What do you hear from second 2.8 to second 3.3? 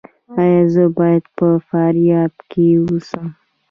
اوسم؟